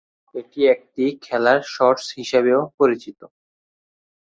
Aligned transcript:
এটি 0.35 0.59
একটি 0.67 1.03
খেলার 1.21 1.59
শর্টস 1.73 2.07
হিসাবেও 2.17 2.61
পরিচিত। 2.79 3.19